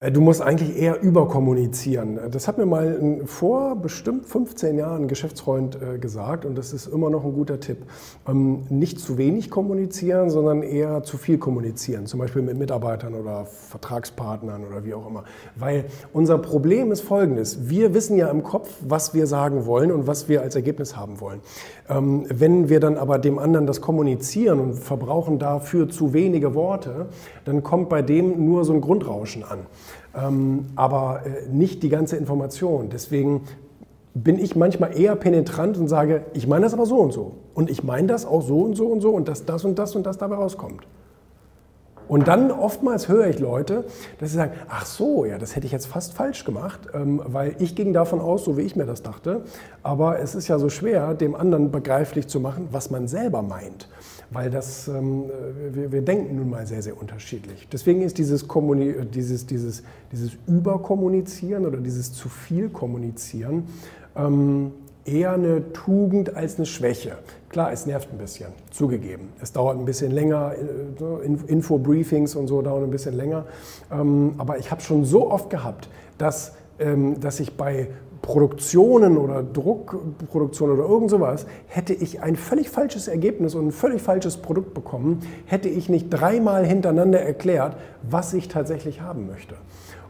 [0.00, 2.20] Äh, du musst eigentlich eher überkommunizieren.
[2.30, 6.86] Das hat mir mal vor bestimmt 15 Jahren ein Geschäftsfreund äh, gesagt und das ist
[6.86, 7.78] immer noch ein guter Tipp.
[8.28, 13.46] Ähm, nicht zu wenig kommunizieren, sondern eher zu viel kommunizieren, zum Beispiel mit Mitarbeitern oder
[13.46, 15.24] Vertragspartnern oder wie auch immer.
[15.56, 17.68] Weil unser Problem ist folgendes.
[17.68, 21.20] Wir wissen ja im Kopf, was wir sagen wollen und was wir als Ergebnis haben
[21.20, 21.40] wollen.
[21.88, 27.08] Ähm, wenn wir dann aber dem anderen das kommunizieren und verbrauchen dafür zu wenige Worte,
[27.44, 29.66] dann kommt bei dem nur so ein Grundrauschen an
[30.76, 32.88] aber äh, nicht die ganze Information.
[32.90, 33.42] Deswegen
[34.14, 37.32] bin ich manchmal eher penetrant und sage, ich meine das aber so und so.
[37.54, 39.94] Und ich meine das auch so und so und so und dass das und das
[39.94, 40.86] und das dabei rauskommt.
[42.08, 43.84] Und dann oftmals höre ich Leute,
[44.18, 47.54] dass sie sagen, ach so, ja, das hätte ich jetzt fast falsch gemacht, ähm, weil
[47.58, 49.42] ich ging davon aus, so wie ich mir das dachte.
[49.82, 53.88] Aber es ist ja so schwer, dem anderen begreiflich zu machen, was man selber meint.
[54.30, 55.24] Weil das, ähm,
[55.72, 57.66] wir, wir, denken nun mal sehr, sehr unterschiedlich.
[57.72, 59.82] Deswegen ist dieses, Kommuni dieses, dieses,
[60.12, 63.64] dieses Überkommunizieren oder dieses zu viel Kommunizieren
[64.16, 64.72] ähm,
[65.06, 67.16] eher eine Tugend als eine Schwäche.
[67.48, 69.30] Klar, es nervt ein bisschen, zugegeben.
[69.40, 73.46] Es dauert ein bisschen länger, äh, Info-Briefings und so dauern ein bisschen länger.
[73.90, 77.88] Ähm, aber ich habe schon so oft gehabt, dass, ähm, dass ich bei
[78.28, 84.02] Produktionen oder Druckproduktionen oder irgend sowas, hätte ich ein völlig falsches Ergebnis und ein völlig
[84.02, 89.54] falsches Produkt bekommen, hätte ich nicht dreimal hintereinander erklärt, was ich tatsächlich haben möchte.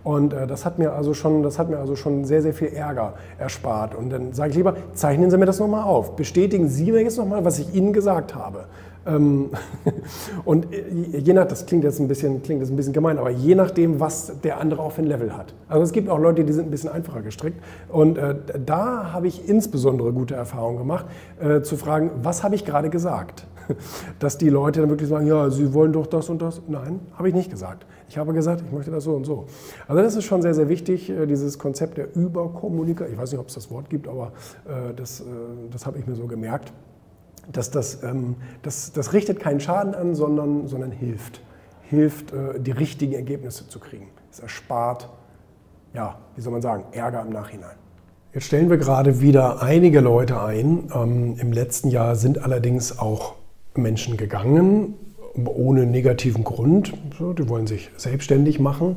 [0.03, 2.69] Und äh, das, hat mir also schon, das hat mir also schon sehr, sehr viel
[2.69, 3.95] Ärger erspart.
[3.95, 6.17] Und dann sage ich lieber, zeichnen Sie mir das nochmal auf.
[6.17, 8.65] Bestätigen Sie mir jetzt nochmal, was ich Ihnen gesagt habe.
[9.09, 9.51] Ähm,
[10.45, 13.31] und äh, je nach, das klingt jetzt ein bisschen, klingt jetzt ein bisschen gemein, aber
[13.31, 15.55] je nachdem, was der andere für ein Level hat.
[15.69, 17.61] Also es gibt auch Leute, die sind ein bisschen einfacher gestrickt.
[17.89, 21.07] Und äh, da habe ich insbesondere gute Erfahrungen gemacht,
[21.41, 23.47] äh, zu fragen, was habe ich gerade gesagt?
[24.19, 26.61] Dass die Leute dann wirklich sagen, ja, Sie wollen doch das und das.
[26.69, 27.87] Nein, habe ich nicht gesagt.
[28.09, 29.47] Ich habe gesagt, ich möchte das so und so.
[29.87, 33.15] Also das ist schon sehr, sehr wichtig, äh, dieses Konzept der Überkommunikation.
[33.15, 34.33] Ich weiß nicht, ob es das Wort gibt, aber
[34.67, 35.23] äh, das,
[35.71, 36.73] das habe ich mir so gemerkt.
[37.53, 41.41] Dass das, ähm, das, das richtet keinen Schaden an, sondern, sondern hilft.
[41.83, 44.09] Hilft, die richtigen Ergebnisse zu kriegen.
[44.31, 45.09] Es erspart,
[45.95, 47.77] ja, wie soll man sagen, Ärger im Nachhinein.
[48.35, 50.91] Jetzt stellen wir gerade wieder einige Leute ein.
[50.95, 53.37] Ähm, Im letzten Jahr sind allerdings auch
[53.75, 54.95] Menschen gegangen,
[55.47, 56.93] ohne negativen Grund.
[57.19, 58.97] So, die wollen sich selbstständig machen.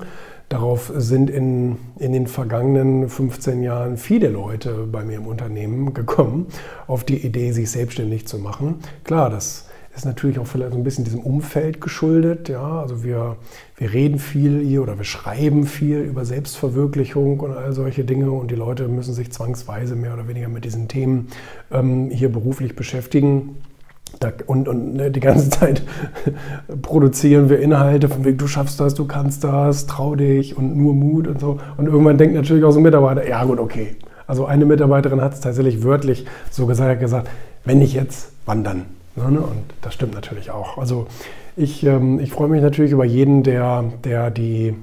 [0.51, 6.47] Darauf sind in, in den vergangenen 15 Jahren viele Leute bei mir im Unternehmen gekommen,
[6.87, 8.79] auf die Idee, sich selbstständig zu machen.
[9.05, 12.49] Klar, das ist natürlich auch vielleicht ein bisschen diesem Umfeld geschuldet.
[12.49, 12.81] Ja?
[12.81, 13.37] Also wir,
[13.77, 18.51] wir reden viel hier oder wir schreiben viel über Selbstverwirklichung und all solche Dinge und
[18.51, 21.29] die Leute müssen sich zwangsweise mehr oder weniger mit diesen Themen
[21.71, 23.55] ähm, hier beruflich beschäftigen.
[24.45, 25.81] Und, und ne, die ganze Zeit
[26.81, 30.93] produzieren wir Inhalte von wegen, du schaffst das, du kannst das, trau dich und nur
[30.93, 31.59] Mut und so.
[31.77, 33.95] Und irgendwann denkt natürlich auch so ein Mitarbeiter, ja gut, okay.
[34.27, 37.29] Also eine Mitarbeiterin hat es tatsächlich wörtlich so gesagt, gesagt,
[37.65, 38.85] wenn nicht jetzt, wann dann?
[39.15, 39.41] Ne, ne?
[39.41, 40.77] Und das stimmt natürlich auch.
[40.77, 41.07] Also
[41.57, 44.73] ich, ähm, ich freue mich natürlich über jeden, der, der, die,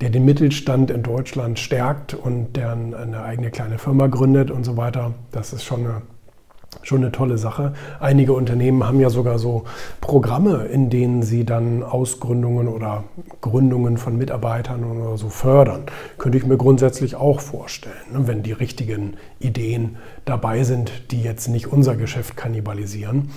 [0.00, 4.76] der den Mittelstand in Deutschland stärkt und der eine eigene kleine Firma gründet und so
[4.76, 5.12] weiter.
[5.30, 6.02] Das ist schon eine
[6.82, 7.74] schon eine tolle Sache.
[8.00, 9.64] Einige Unternehmen haben ja sogar so
[10.00, 13.04] Programme, in denen sie dann Ausgründungen oder
[13.40, 15.84] Gründungen von Mitarbeitern oder so fördern.
[16.18, 21.48] Könnte ich mir grundsätzlich auch vorstellen, ne, wenn die richtigen Ideen dabei sind, die jetzt
[21.48, 23.30] nicht unser Geschäft kannibalisieren.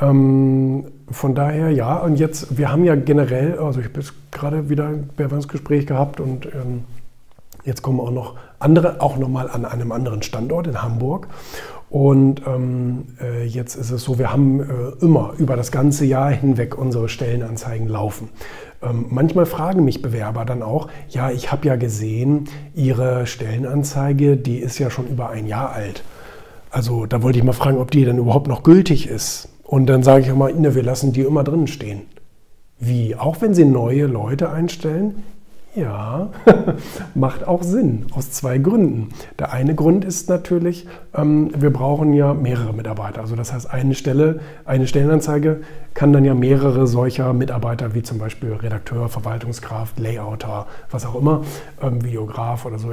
[0.00, 4.00] Ähm, von daher ja, und jetzt, wir haben ja generell, also ich habe
[4.30, 6.84] gerade wieder ein Bewerbungsgespräch gehabt und ähm,
[7.64, 11.28] jetzt kommen auch noch andere, auch nochmal an einem anderen Standort in Hamburg.
[11.90, 14.64] Und ähm, äh, jetzt ist es so, wir haben äh,
[15.00, 18.28] immer über das ganze Jahr hinweg unsere Stellenanzeigen laufen.
[18.80, 22.44] Ähm, manchmal fragen mich Bewerber dann auch, ja, ich habe ja gesehen,
[22.76, 26.04] Ihre Stellenanzeige, die ist ja schon über ein Jahr alt.
[26.70, 29.48] Also da wollte ich mal fragen, ob die dann überhaupt noch gültig ist.
[29.64, 32.02] Und dann sage ich immer, ne, wir lassen die immer drinnen stehen.
[32.78, 33.16] Wie?
[33.16, 35.24] Auch wenn Sie neue Leute einstellen?
[35.76, 36.30] Ja,
[37.14, 39.10] macht auch Sinn aus zwei Gründen.
[39.38, 43.20] Der eine Grund ist natürlich, ähm, wir brauchen ja mehrere Mitarbeiter.
[43.20, 45.60] Also das heißt, eine Stelle, eine Stellenanzeige
[45.94, 51.42] kann dann ja mehrere solcher Mitarbeiter, wie zum Beispiel Redakteur, Verwaltungskraft, Layouter, was auch immer,
[51.80, 52.92] ähm, Videograf oder so,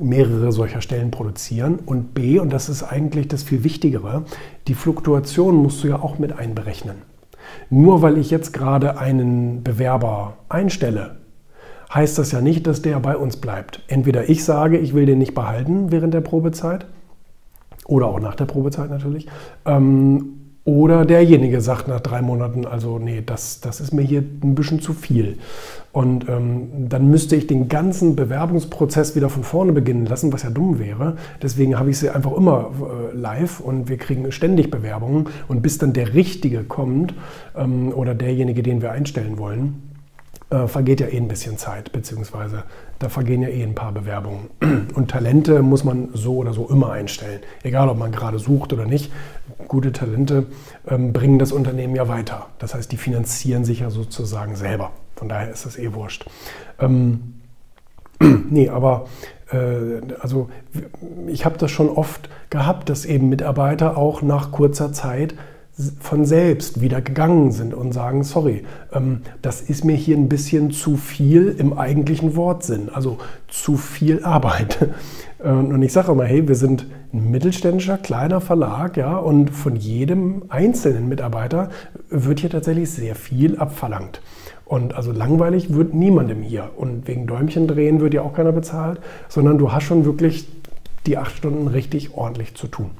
[0.00, 1.78] mehrere solcher Stellen produzieren.
[1.84, 4.22] Und B, und das ist eigentlich das viel Wichtigere,
[4.66, 7.02] die Fluktuation musst du ja auch mit einberechnen.
[7.68, 11.21] Nur weil ich jetzt gerade einen Bewerber einstelle,
[11.94, 13.82] heißt das ja nicht, dass der bei uns bleibt.
[13.88, 16.86] Entweder ich sage, ich will den nicht behalten während der Probezeit
[17.86, 19.26] oder auch nach der Probezeit natürlich.
[19.66, 24.54] Ähm, Oder derjenige sagt nach drei Monaten, also nee, das, das ist mir hier ein
[24.54, 25.38] bisschen zu viel.
[25.90, 30.50] Und ähm, dann müsste ich den ganzen Bewerbungsprozess wieder von vorne beginnen lassen, was ja
[30.50, 31.16] dumm wäre.
[31.42, 35.26] Deswegen habe ich sie einfach immer äh, live und wir kriegen ständig Bewerbungen.
[35.48, 37.12] Und bis dann der Richtige kommt
[37.56, 39.82] ähm, oder derjenige, den wir einstellen wollen,
[40.52, 42.64] äh, vergeht ja eh ein bisschen Zeit, beziehungsweise
[42.98, 44.50] da vergehen ja eh ein paar Bewerbungen.
[44.94, 48.84] Und Talente muss man so oder so immer einstellen, egal ob man gerade sucht oder
[48.84, 49.10] nicht.
[49.66, 50.44] Gute Talente
[50.86, 52.48] ähm, bringen das Unternehmen ja weiter.
[52.58, 54.90] Das heißt, die finanzieren sich ja sozusagen selber.
[55.16, 56.26] Von daher ist das eh wurscht.
[56.78, 57.40] Ähm,
[58.20, 59.06] nee, aber
[59.50, 60.50] äh, also
[61.28, 65.34] ich habe das schon oft gehabt, dass eben Mitarbeiter auch nach kurzer Zeit
[66.00, 70.70] von selbst wieder gegangen sind und sagen, sorry, ähm, das ist mir hier ein bisschen
[70.70, 73.18] zu viel im eigentlichen Wortsinn, also
[73.48, 74.88] zu viel Arbeit.
[75.42, 80.44] Und ich sage immer, hey, wir sind ein mittelständischer, kleiner Verlag, ja, und von jedem
[80.50, 81.68] einzelnen Mitarbeiter
[82.10, 84.22] wird hier tatsächlich sehr viel abverlangt.
[84.64, 86.70] Und also langweilig wird niemandem hier.
[86.76, 90.46] Und wegen Däumchen drehen wird ja auch keiner bezahlt, sondern du hast schon wirklich
[91.06, 92.90] die acht Stunden richtig ordentlich zu tun.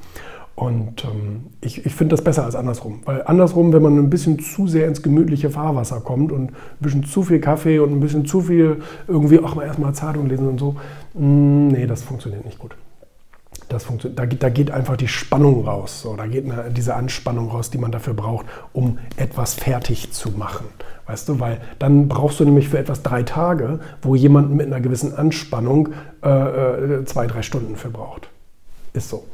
[0.54, 3.00] Und ähm, ich, ich finde das besser als andersrum.
[3.04, 7.04] Weil andersrum, wenn man ein bisschen zu sehr ins gemütliche Fahrwasser kommt und ein bisschen
[7.04, 10.60] zu viel Kaffee und ein bisschen zu viel irgendwie auch mal erstmal Zeitung lesen und
[10.60, 10.76] so,
[11.14, 12.76] mh, mm, nee, das funktioniert nicht gut.
[13.69, 16.02] Das funktioniert, da, geht, da geht einfach die Spannung raus.
[16.02, 18.44] So, da geht eine, diese Anspannung raus, die man dafür braucht,
[18.75, 20.66] um etwas fertig zu machen.
[21.06, 24.81] Weißt du, weil dann brauchst du nämlich für etwas drei Tage, wo jemand mit einer
[24.81, 25.88] gewissen Anspannung
[26.22, 28.28] äh, äh zwei, drei Stunden für braucht.
[28.93, 29.25] Ist so.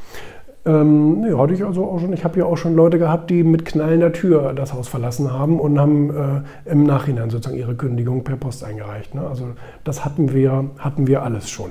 [0.69, 2.13] Ähm, nee, hatte ich also auch schon.
[2.13, 5.59] Ich habe ja auch schon Leute gehabt, die mit knallender Tür das Haus verlassen haben
[5.59, 9.15] und haben äh, im Nachhinein sozusagen ihre Kündigung per Post eingereicht.
[9.15, 9.27] Ne?
[9.27, 9.55] Also
[9.85, 11.71] das hatten wir, hatten wir alles schon.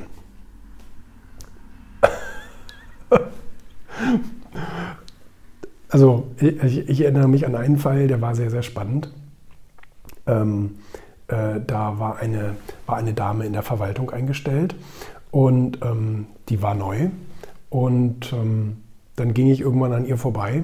[5.89, 9.13] also ich, ich, erinnere mich an einen Fall, der war sehr, sehr spannend.
[10.25, 10.79] Ähm,
[11.27, 12.55] äh, da war eine,
[12.87, 14.73] war eine Dame in der Verwaltung eingestellt
[15.29, 17.09] und ähm, die war neu.
[17.69, 18.77] Und ähm,
[19.17, 20.63] dann ging ich irgendwann an ihr vorbei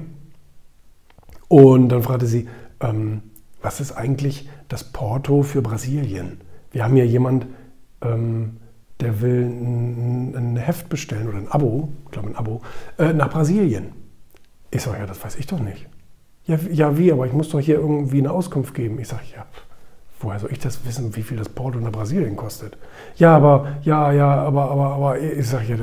[1.48, 2.48] und dann fragte sie,
[2.80, 3.22] ähm,
[3.60, 6.40] was ist eigentlich das Porto für Brasilien?
[6.70, 7.46] Wir haben hier jemand,
[8.00, 8.56] ähm,
[9.00, 12.62] der will ein, ein, Heft bestellen oder ein Abo, ich glaube ein Abo,
[12.98, 13.92] äh, nach Brasilien.
[14.70, 15.88] Ich sage, ja, das weiß ich doch nicht.
[16.46, 18.98] Ja, ja, wie, aber ich muss doch hier irgendwie eine Auskunft geben.
[18.98, 19.46] Ich sage, ja,
[20.24, 22.76] woher soll ich das wissen, wie viel das Porto nach Brasilien kostet?
[23.16, 25.76] Ja, aber, ja, ja, aber, aber, aber, ich sage, ja,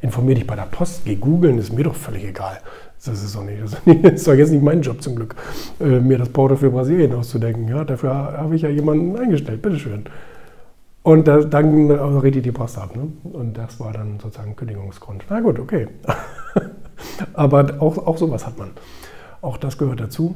[0.00, 2.58] informier dich bei der Post, geh googeln, ist mir doch völlig egal.
[3.04, 3.76] Das ist doch nicht, das
[4.14, 5.36] ist doch jetzt nicht mein Job zum Glück,
[5.80, 7.68] äh, mir das Porto für Brasilien auszudenken.
[7.68, 10.06] Ja, dafür habe ich ja jemanden eingestellt, bitteschön.
[11.02, 12.96] Und da, dann redet die Post ab.
[12.96, 13.12] Ne?
[13.22, 15.24] Und das war dann sozusagen Kündigungsgrund.
[15.30, 15.86] Na gut, okay.
[17.34, 18.70] aber auch, auch sowas hat man.
[19.40, 20.34] Auch das gehört dazu.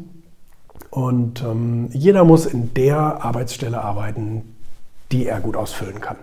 [0.88, 4.56] Und ähm, jeder muss in der Arbeitsstelle arbeiten,
[5.12, 6.16] die er gut ausfüllen kann.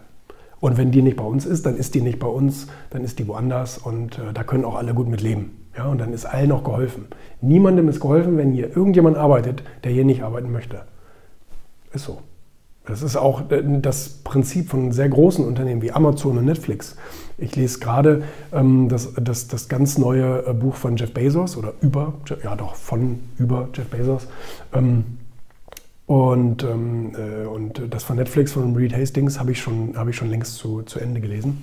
[0.59, 3.19] Und wenn die nicht bei uns ist, dann ist die nicht bei uns, dann ist
[3.19, 5.67] die woanders und äh, da können auch alle gut mit leben.
[5.77, 7.05] Ja, und dann ist allen auch geholfen.
[7.39, 10.81] Niemandem ist geholfen, wenn hier irgendjemand arbeitet, der hier nicht arbeiten möchte.
[11.93, 12.19] Ist so.
[12.87, 16.95] Das ist auch äh, das Prinzip von sehr großen Unternehmen wie Amazon und Netflix.
[17.37, 21.73] Ich lese gerade ähm, das, das, das ganz neue äh, Buch von Jeff Bezos oder
[21.81, 22.13] über,
[22.43, 24.27] ja doch, von über Jeff Bezos.
[24.73, 25.03] Ähm,
[26.07, 30.15] und, ähm, äh, und das von Netflix von Reed Hastings habe ich schon, hab ich
[30.15, 31.61] schon längst zu, zu Ende gelesen.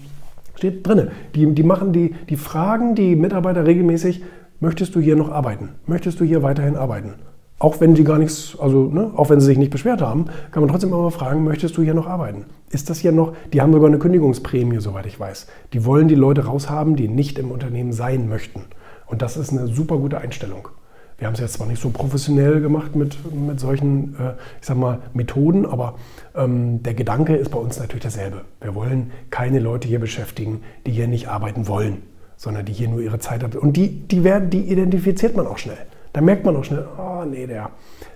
[0.57, 1.09] Steht drin.
[1.35, 4.23] Die, die machen die, die fragen die Mitarbeiter regelmäßig,
[4.61, 5.71] möchtest du hier noch arbeiten?
[5.87, 7.15] Möchtest du hier weiterhin arbeiten?
[7.59, 10.63] Auch wenn sie gar nichts, also ne, auch wenn sie sich nicht beschwert haben, kann
[10.63, 12.47] man trotzdem immer fragen, möchtest du hier noch arbeiten?
[12.71, 15.47] Ist das hier noch, die haben sogar eine Kündigungsprämie, soweit ich weiß.
[15.73, 18.65] Die wollen die Leute raushaben, die nicht im Unternehmen sein möchten.
[19.07, 20.69] Und das ist eine super gute Einstellung.
[21.17, 24.77] Wir haben es jetzt zwar nicht so professionell gemacht mit, mit solchen, äh, ich sag
[24.77, 25.95] mal, Methoden, aber
[26.35, 28.41] ähm, der Gedanke ist bei uns natürlich derselbe.
[28.61, 32.03] Wir wollen keine Leute hier beschäftigen, die hier nicht arbeiten wollen,
[32.37, 33.57] sondern die hier nur ihre Zeit haben.
[33.57, 35.79] Und die, die, werden, die identifiziert man auch schnell.
[36.15, 37.71] Da merkt man auch schnell, oh nee, der,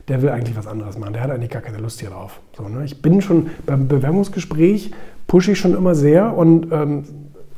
[0.06, 1.14] der will eigentlich was anderes machen.
[1.14, 2.40] Der hat eigentlich gar keine Lust hier drauf.
[2.56, 2.84] So, ne?
[2.84, 4.92] Ich bin schon beim Bewerbungsgespräch,
[5.26, 7.04] pushe ich schon immer sehr und ähm,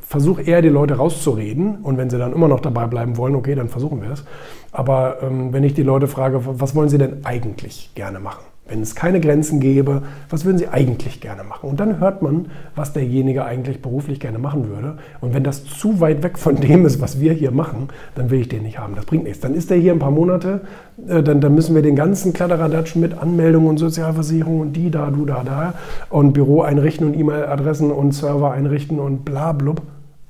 [0.01, 1.75] versuche eher die Leute rauszureden.
[1.83, 4.25] Und wenn sie dann immer noch dabei bleiben wollen, okay, dann versuchen wir es.
[4.71, 8.43] Aber ähm, wenn ich die Leute frage, was wollen sie denn eigentlich gerne machen?
[8.67, 11.69] Wenn es keine Grenzen gäbe, was würden Sie eigentlich gerne machen?
[11.69, 14.97] Und dann hört man, was derjenige eigentlich beruflich gerne machen würde.
[15.19, 18.39] Und wenn das zu weit weg von dem ist, was wir hier machen, dann will
[18.39, 18.95] ich den nicht haben.
[18.95, 19.41] Das bringt nichts.
[19.41, 20.61] Dann ist der hier ein paar Monate,
[21.07, 25.09] äh, dann, dann müssen wir den ganzen Kladderadatsch mit Anmeldung und Sozialversicherung und die da,
[25.09, 25.73] du da, da
[26.09, 29.81] und Büro einrichten und E-Mail-Adressen und Server einrichten und bla blub.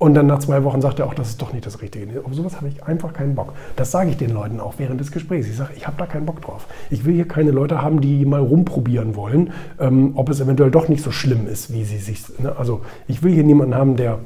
[0.02, 2.24] Und dann nach zwei Wochen sagt er auch, das ist doch nicht das Richtige.
[2.24, 3.52] Auf sowas habe ich einfach keinen Bock.
[3.76, 5.46] Das sage ich den Leuten auch während des Gesprächs.
[5.46, 6.66] Ich sage, ich habe da keinen Bock drauf.
[6.90, 10.88] Ich will hier keine Leute haben, die mal rumprobieren wollen, ähm, ob es eventuell doch
[10.88, 12.36] nicht so schlimm ist, wie sie sich.
[12.40, 12.52] Ne?
[12.58, 14.18] Also ich will hier niemanden haben, der,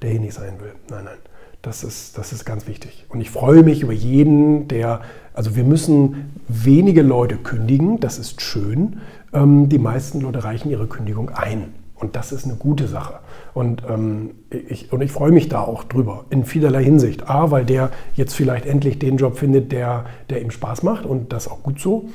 [0.00, 0.72] der hier nicht sein will.
[0.88, 1.18] Nein, nein.
[1.60, 3.04] Das ist, das ist ganz wichtig.
[3.10, 5.02] Und ich freue mich über jeden, der,
[5.34, 9.00] also wir müssen wenige Leute kündigen, das ist schön.
[9.34, 11.74] Ähm, die meisten Leute reichen ihre Kündigung ein.
[11.96, 13.18] Und das ist eine gute Sache.
[13.60, 17.28] Und, ähm, ich, und ich freue mich da auch drüber, in vielerlei Hinsicht.
[17.28, 21.30] A, weil der jetzt vielleicht endlich den Job findet, der, der ihm Spaß macht und
[21.34, 22.08] das auch gut so.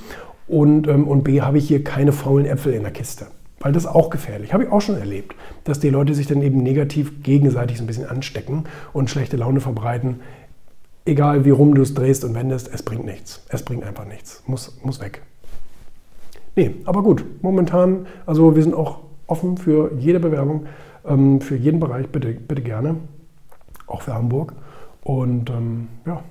[0.48, 3.28] Und, ähm, und B, habe ich hier keine faulen Äpfel in der Kiste.
[3.60, 4.54] Weil das auch gefährlich.
[4.54, 5.36] Habe ich auch schon erlebt,
[5.66, 9.62] dass die Leute sich dann eben negativ gegenseitig so ein bisschen anstecken und schlechte Laune
[9.62, 10.22] verbreiten.
[11.06, 13.46] Egal wie rum du es drehst und wendest, es bringt nichts.
[13.50, 14.42] Es bringt einfach nichts.
[14.48, 15.22] Muss, muss weg.
[16.56, 20.66] Nee, aber gut, momentan, also wir sind auch offen für jede Bewerbung,
[21.08, 22.96] ähm, für jeden Bereich, bitte, bitte gerne,
[23.88, 24.54] auch für Hamburg.
[25.04, 26.24] Und ähm, ja,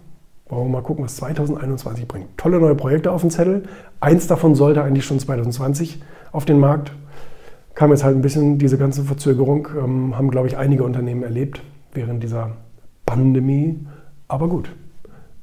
[0.48, 2.36] wollen wir mal gucken, was 2021 bringt.
[2.36, 3.64] Tolle neue Projekte auf dem Zettel.
[4.00, 6.02] Eins davon sollte eigentlich schon 2020
[6.32, 6.92] auf den Markt.
[7.74, 11.62] Kam jetzt halt ein bisschen diese ganze Verzögerung, ähm, haben, glaube ich, einige Unternehmen erlebt
[11.92, 12.52] während dieser
[13.06, 13.86] Pandemie.
[14.28, 14.70] Aber gut,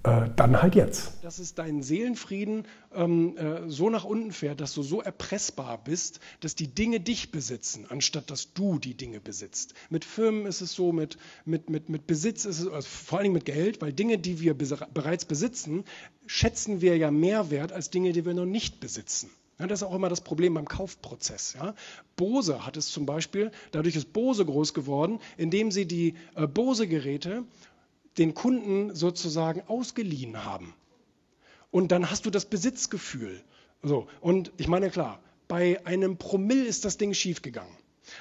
[0.04, 1.21] äh, dann halt jetzt.
[1.32, 6.20] Dass es deinen Seelenfrieden ähm, äh, so nach unten fährt, dass du so erpressbar bist,
[6.42, 9.74] dass die Dinge dich besitzen, anstatt dass du die Dinge besitzt.
[9.90, 13.34] Mit Firmen ist es so, mit, mit, mit, mit Besitz ist es, also vor Dingen
[13.34, 15.86] mit Geld, weil Dinge, die wir bereits besitzen,
[16.26, 19.30] schätzen wir ja mehr wert als Dinge, die wir noch nicht besitzen.
[19.58, 21.54] Ja, das ist auch immer das Problem beim Kaufprozess.
[21.54, 21.76] Ja.
[22.18, 27.46] Bose hat es zum Beispiel, dadurch ist Bose groß geworden, indem sie die äh, Bose-Geräte
[28.18, 30.74] den Kunden sozusagen ausgeliehen haben.
[31.72, 33.42] Und dann hast du das Besitzgefühl.
[33.82, 37.75] So, und ich meine, klar, bei einem Promille ist das Ding schiefgegangen.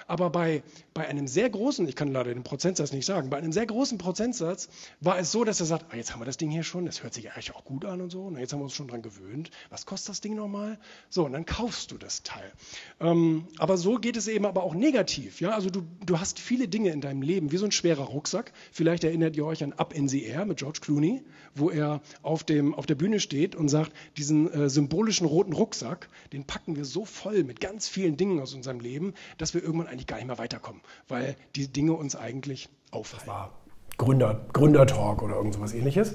[0.06, 0.62] Aber bei,
[0.94, 3.98] bei einem sehr großen, ich kann leider den Prozentsatz nicht sagen, bei einem sehr großen
[3.98, 4.68] Prozentsatz
[5.00, 7.02] war es so, dass er sagt, ah, jetzt haben wir das Ding hier schon, das
[7.02, 9.02] hört sich eigentlich auch gut an und so, und jetzt haben wir uns schon dran
[9.02, 9.50] gewöhnt.
[9.70, 10.78] Was kostet das Ding nochmal?
[11.08, 12.52] So, und dann kaufst du das Teil.
[13.00, 15.40] Ähm, aber so geht es eben aber auch negativ.
[15.40, 15.50] Ja?
[15.50, 18.52] Also du, du hast viele Dinge in deinem Leben, wie so ein schwerer Rucksack.
[18.72, 21.22] Vielleicht erinnert ihr euch an Up in the Air mit George Clooney,
[21.54, 26.08] wo er auf, dem, auf der Bühne steht und sagt, diesen äh, symbolischen roten Rucksack,
[26.32, 29.79] den packen wir so voll mit ganz vielen Dingen aus unserem Leben, dass wir irgendwann
[29.86, 33.26] eigentlich gar nicht mehr weiterkommen, weil die Dinge uns eigentlich aufhalten.
[33.26, 33.52] Das war
[33.98, 36.14] Gründer, Gründertalk oder irgendwas ähnliches.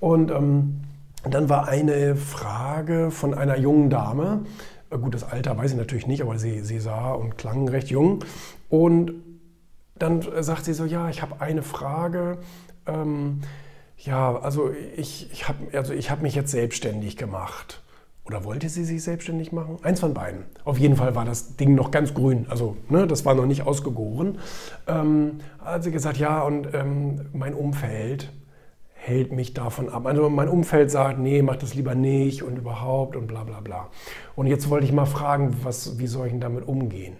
[0.00, 0.82] Und ähm,
[1.24, 4.44] dann war eine Frage von einer jungen Dame,
[4.92, 7.88] äh, gut, das Alter weiß ich natürlich nicht, aber sie, sie sah und klang recht
[7.88, 8.24] jung.
[8.68, 9.14] Und
[9.96, 12.38] dann sagt sie so, ja, ich habe eine Frage.
[12.86, 13.42] Ähm,
[13.98, 17.81] ja, also ich, ich habe also hab mich jetzt selbstständig gemacht.
[18.24, 19.78] Oder wollte sie sich selbstständig machen?
[19.82, 20.44] Eins von beiden.
[20.64, 22.46] Auf jeden Fall war das Ding noch ganz grün.
[22.48, 24.38] Also, ne, das war noch nicht ausgegoren.
[24.86, 28.32] Ähm, hat sie gesagt, ja, und ähm, mein Umfeld
[28.94, 30.06] hält mich davon ab.
[30.06, 33.88] Also mein Umfeld sagt, nee, mach das lieber nicht und überhaupt und bla bla bla.
[34.36, 37.16] Und jetzt wollte ich mal fragen, was, wie soll ich denn damit umgehen?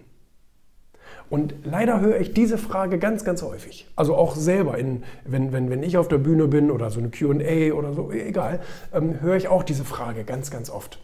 [1.33, 3.87] Und leider höre ich diese Frage ganz, ganz häufig.
[3.95, 7.09] Also auch selber, in, wenn, wenn, wenn ich auf der Bühne bin oder so eine
[7.09, 8.59] QA oder so, egal,
[8.93, 10.99] ähm, höre ich auch diese Frage ganz, ganz oft.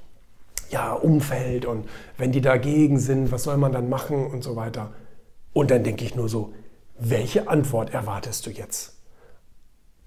[0.69, 4.91] Ja, Umfeld und wenn die dagegen sind, was soll man dann machen und so weiter.
[5.51, 6.53] Und dann denke ich nur so,
[6.99, 8.98] welche Antwort erwartest du jetzt?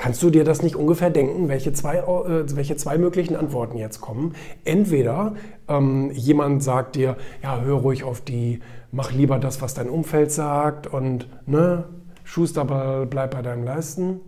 [0.02, 4.00] Kannst du dir das nicht ungefähr denken, welche zwei, äh, welche zwei möglichen Antworten jetzt
[4.00, 4.34] kommen?
[4.64, 5.34] Entweder
[5.68, 8.58] ähm, jemand sagt dir, ja, hör ruhig auf die,
[8.90, 11.84] mach lieber das, was dein Umfeld sagt und ne,
[12.24, 14.20] Schuster, bleib bei deinem Leisten.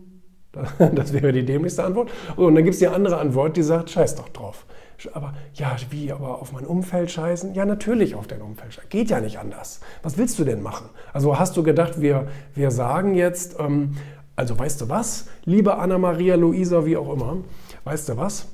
[0.95, 2.09] Das wäre die dämlichste Antwort.
[2.37, 4.66] Und dann gibt es die andere Antwort, die sagt, scheiß doch drauf.
[5.12, 7.54] Aber ja, wie, aber auf mein Umfeld scheißen?
[7.54, 8.90] Ja, natürlich auf dein Umfeld scheißen.
[8.90, 9.81] Geht ja nicht anders.
[10.04, 10.88] Was willst du denn machen?
[11.12, 13.97] Also hast du gedacht, wir, wir sagen jetzt, ähm,
[14.37, 17.38] also weißt du was, liebe Anna-Maria, Luisa, wie auch immer,
[17.85, 18.49] weißt du was?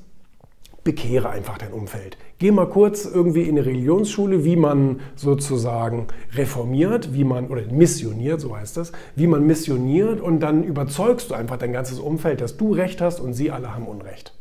[0.83, 2.17] Bekehre einfach dein Umfeld.
[2.39, 8.41] Geh mal kurz irgendwie in eine Religionsschule, wie man sozusagen reformiert, wie man, oder missioniert,
[8.41, 12.57] so heißt das, wie man missioniert und dann überzeugst du einfach dein ganzes Umfeld, dass
[12.57, 14.33] du Recht hast und sie alle haben Unrecht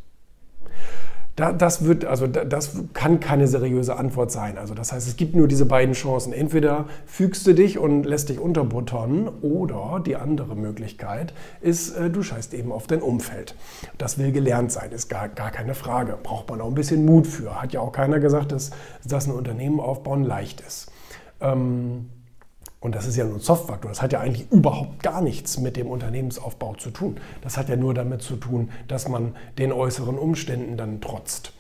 [1.37, 4.59] das, wird, also das kann keine seriöse Antwort sein.
[4.59, 6.33] Also das heißt, es gibt nur diese beiden Chancen.
[6.33, 12.23] Entweder fügst du dich und lässt dich unterbuttern oder die andere Möglichkeit ist, äh, du
[12.23, 13.55] scheißt eben auf dein Umfeld.
[13.97, 16.19] Das will gelernt sein, ist gar, gar keine Frage.
[16.23, 17.63] Braucht man auch ein bisschen Mut für.
[17.63, 18.71] Hat ja auch keiner gesagt, dass,
[19.05, 20.93] dass ein Unternehmen aufbauen leicht ist.
[21.41, 22.11] Ähm,
[22.81, 23.91] und das ist ja nur ein Softfaktor.
[23.91, 27.21] Das hat ja eigentlich überhaupt gar nichts mit dem Unternehmensaufbau zu tun.
[27.43, 31.53] Das hat ja nur damit zu tun, dass man den äußeren Umständen dann trotzt.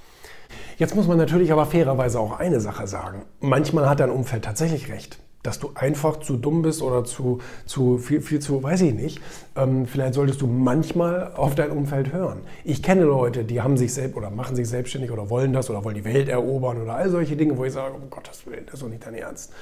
[0.79, 3.23] Jetzt muss man natürlich aber fairerweise auch eine Sache sagen.
[3.41, 5.19] Manchmal hat dein Umfeld tatsächlich recht.
[5.43, 9.21] Dass du einfach zu dumm bist oder zu, zu viel, viel zu, weiß ich nicht.
[9.57, 12.43] Ähm, vielleicht solltest du manchmal auf dein Umfeld hören.
[12.65, 15.83] Ich kenne Leute, die haben sich selbst oder machen sich selbstständig oder wollen das oder
[15.85, 18.75] wollen die Welt erobern oder all solche Dinge, wo ich sage, um Gottes Willen, das
[18.75, 19.53] ist doch nicht dein Ernst.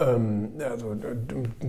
[0.00, 0.96] Ähm, also,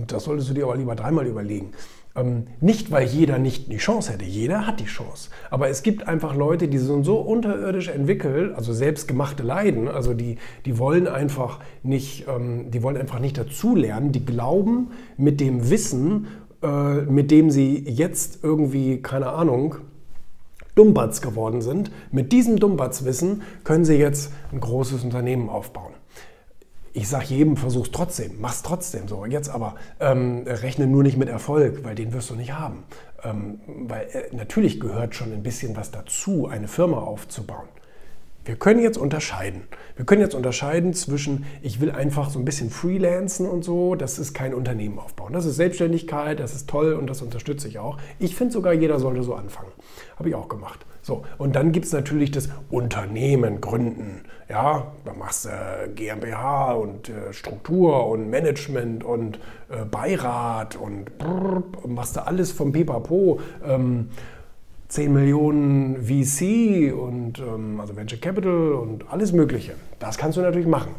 [0.06, 1.72] das solltest du dir aber lieber dreimal überlegen.
[2.14, 4.24] Ähm, nicht, weil jeder nicht die Chance hätte.
[4.24, 5.30] Jeder hat die Chance.
[5.50, 10.36] Aber es gibt einfach Leute, die sind so unterirdisch entwickelt, also selbstgemachte Leiden, also die,
[10.66, 14.12] die wollen einfach nicht, ähm, die wollen einfach nicht dazulernen.
[14.12, 16.26] Die glauben mit dem Wissen,
[16.62, 19.76] äh, mit dem sie jetzt irgendwie, keine Ahnung,
[20.74, 25.92] Dummbatz geworden sind, mit diesem Dummbatzwissen können sie jetzt ein großes Unternehmen aufbauen
[26.94, 29.24] ich sage jedem, versuch's trotzdem, mach's trotzdem so.
[29.24, 32.84] Jetzt aber ähm, rechne nur nicht mit Erfolg, weil den wirst du nicht haben.
[33.24, 37.68] Ähm, weil äh, natürlich gehört schon ein bisschen was dazu, eine Firma aufzubauen.
[38.44, 39.62] Wir können jetzt unterscheiden.
[39.94, 44.18] Wir können jetzt unterscheiden zwischen, ich will einfach so ein bisschen freelancen und so, das
[44.18, 45.32] ist kein Unternehmen aufbauen.
[45.32, 47.98] Das ist Selbstständigkeit, das ist toll und das unterstütze ich auch.
[48.18, 49.70] Ich finde sogar, jeder sollte so anfangen.
[50.16, 50.84] Habe ich auch gemacht.
[51.02, 54.22] So, und dann gibt es natürlich das Unternehmen gründen.
[54.48, 61.16] Ja, da machst du äh, GmbH und äh, Struktur und Management und äh, Beirat und
[61.18, 63.40] brrr, machst du alles vom Pipapo.
[63.64, 64.10] Ähm,
[64.92, 69.72] 10 Millionen VC und ähm, also Venture Capital und alles Mögliche.
[69.98, 70.90] Das kannst du natürlich machen.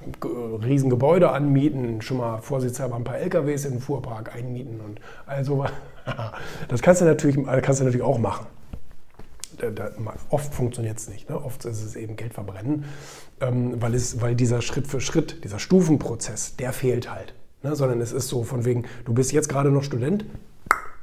[0.66, 5.72] Riesengebäude anmieten, schon mal vorsichtshalber ein paar LKWs in den Fuhrpark einmieten und all sowas.
[6.70, 8.48] Das kannst du natürlich, kannst du natürlich auch machen.
[9.58, 9.92] Da, da,
[10.30, 11.30] oft funktioniert es nicht.
[11.30, 11.40] Ne?
[11.40, 12.86] Oft ist es eben Geld verbrennen,
[13.42, 17.36] ähm, weil, es, weil dieser Schritt für Schritt, dieser Stufenprozess, der fehlt halt.
[17.62, 17.76] Ne?
[17.76, 20.26] Sondern es ist so von wegen, du bist jetzt gerade noch Student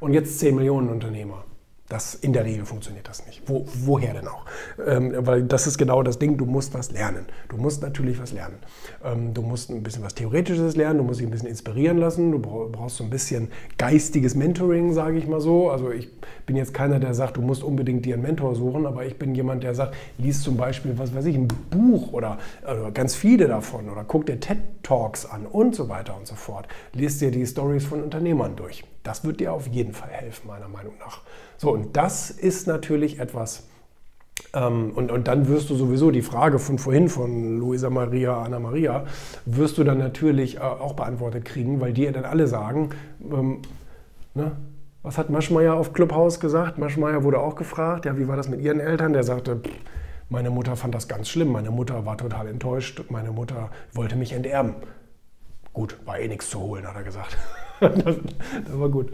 [0.00, 1.44] und jetzt 10 Millionen Unternehmer.
[1.90, 3.42] Das, in der Regel funktioniert das nicht.
[3.46, 4.46] Wo, woher denn auch?
[4.86, 7.26] Ähm, weil das ist genau das Ding, du musst was lernen.
[7.48, 8.58] Du musst natürlich was lernen.
[9.04, 12.30] Ähm, du musst ein bisschen was Theoretisches lernen, du musst dich ein bisschen inspirieren lassen,
[12.30, 15.68] du brauchst so ein bisschen geistiges Mentoring, sage ich mal so.
[15.68, 16.08] Also ich
[16.46, 19.34] bin jetzt keiner, der sagt, du musst unbedingt dir einen Mentor suchen, aber ich bin
[19.34, 23.48] jemand, der sagt, lies zum Beispiel, was weiß ich, ein Buch oder, oder ganz viele
[23.48, 26.68] davon oder guck dir TED Talks an und so weiter und so fort.
[26.92, 28.84] Lies dir die Stories von Unternehmern durch.
[29.02, 31.22] Das wird dir auf jeden Fall helfen, meiner Meinung nach.
[31.56, 33.64] So, und das ist natürlich etwas,
[34.54, 38.58] ähm, und, und dann wirst du sowieso die Frage von vorhin von Luisa Maria, Anna
[38.58, 39.04] Maria,
[39.46, 42.90] wirst du dann natürlich äh, auch beantwortet kriegen, weil die dann alle sagen,
[43.32, 43.62] ähm,
[44.34, 44.52] ne,
[45.02, 46.78] was hat Maschmeyer auf Clubhouse gesagt?
[46.78, 49.12] Maschmeyer wurde auch gefragt, ja, wie war das mit ihren Eltern?
[49.12, 49.70] Der sagte, pff,
[50.28, 54.32] meine Mutter fand das ganz schlimm, meine Mutter war total enttäuscht, meine Mutter wollte mich
[54.32, 54.74] enterben.
[55.72, 57.36] Gut, war eh nichts zu holen, hat er gesagt.
[57.80, 58.16] das,
[58.66, 59.10] das, war gut.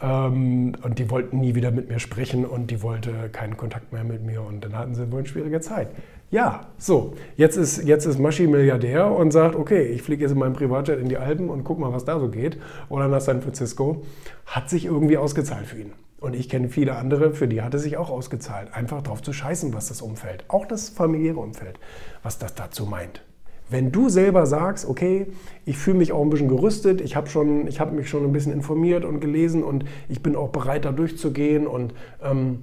[0.00, 4.04] Ähm, und die wollten nie wieder mit mir sprechen und die wollte keinen Kontakt mehr
[4.04, 5.88] mit mir und dann hatten sie wohl eine schwierige Zeit.
[6.30, 10.38] Ja, so, jetzt ist, jetzt ist Maschi Milliardär und sagt, okay, ich fliege jetzt in
[10.38, 12.58] meinem Privatjet in die Alpen und guck mal, was da so geht.
[12.88, 14.02] Oder nach San Francisco.
[14.46, 15.92] Hat sich irgendwie ausgezahlt für ihn.
[16.20, 18.72] Und ich kenne viele andere, für die hat es sich auch ausgezahlt.
[18.72, 21.78] Einfach drauf zu scheißen, was das Umfeld, auch das familiäre Umfeld,
[22.22, 23.22] was das dazu meint.
[23.72, 25.26] Wenn du selber sagst, okay,
[25.64, 29.04] ich fühle mich auch ein bisschen gerüstet, ich habe hab mich schon ein bisschen informiert
[29.04, 32.58] und gelesen und ich bin auch bereit, da durchzugehen und, ähm,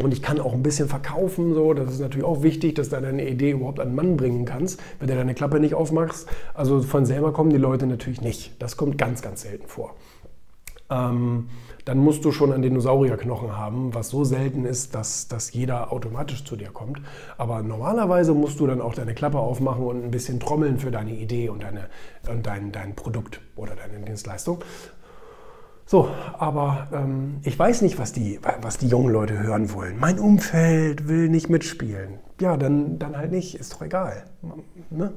[0.00, 3.00] und ich kann auch ein bisschen verkaufen, so, das ist natürlich auch wichtig, dass du
[3.00, 6.28] deine Idee überhaupt an den Mann bringen kannst, wenn du deine Klappe nicht aufmachst.
[6.54, 8.54] Also von selber kommen die Leute natürlich nicht.
[8.62, 9.96] Das kommt ganz, ganz selten vor.
[10.92, 11.48] Ähm,
[11.84, 16.44] dann musst du schon einen Dinosaurierknochen haben, was so selten ist, dass, dass jeder automatisch
[16.44, 17.00] zu dir kommt.
[17.38, 21.12] Aber normalerweise musst du dann auch deine Klappe aufmachen und ein bisschen trommeln für deine
[21.12, 21.88] Idee und, deine,
[22.30, 24.58] und dein, dein Produkt oder deine Dienstleistung.
[25.84, 29.98] So, aber ähm, ich weiß nicht, was die, was die jungen Leute hören wollen.
[29.98, 32.20] Mein Umfeld will nicht mitspielen.
[32.40, 34.24] Ja, dann, dann halt nicht, ist doch egal.
[34.90, 35.12] Ne?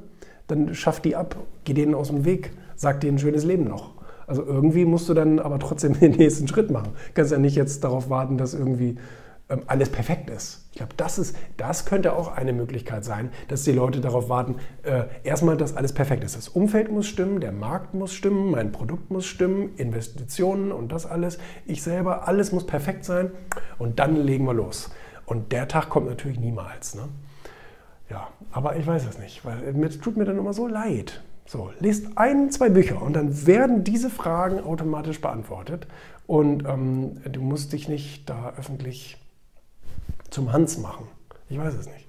[0.48, 3.95] Dann schaff die ab, geh denen aus dem Weg, sag denen ein schönes Leben noch.
[4.28, 6.94] Also irgendwie musst du dann aber trotzdem den nächsten Schritt machen.
[6.94, 8.98] Du kannst ja nicht jetzt darauf warten, dass irgendwie
[9.48, 10.66] ähm, alles perfekt ist.
[10.72, 15.04] Ich glaube, das, das könnte auch eine Möglichkeit sein, dass die Leute darauf warten, äh,
[15.24, 16.36] erstmal, dass alles perfekt ist.
[16.36, 21.06] Das Umfeld muss stimmen, der Markt muss stimmen, mein Produkt muss stimmen, Investitionen und das
[21.06, 21.38] alles.
[21.68, 23.32] Ich selber, alles muss perfekt sein
[23.78, 24.90] und dann legen wir los.
[25.28, 26.96] Und der Tag kommt natürlich niemals.
[26.96, 27.04] Ne?
[28.10, 31.22] Ja, aber ich weiß es nicht, weil es tut mir dann immer so leid.
[31.48, 35.88] So, lest ein, zwei Bücher und dann werden diese Fragen automatisch beantwortet.
[36.28, 39.18] Und ähm, du musst dich nicht da öffentlich
[40.32, 41.08] zum Hans machen.
[41.50, 42.05] Ich weiß es nicht.